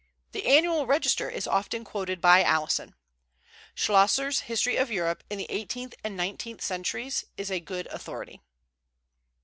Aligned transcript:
The 0.31 0.47
Annual 0.47 0.87
Register 0.87 1.29
is 1.29 1.45
often 1.45 1.83
quoted 1.83 2.21
by 2.21 2.41
Alison. 2.41 2.95
Schlosser's 3.75 4.39
History 4.39 4.75
of 4.75 4.89
Europe 4.89 5.23
in 5.29 5.37
the 5.37 5.45
eighteenth 5.51 5.93
and 6.03 6.17
nineteenth 6.17 6.63
centuries 6.63 7.25
is 7.37 7.51
a 7.51 7.59
good 7.59 7.85
authority. 7.91 8.41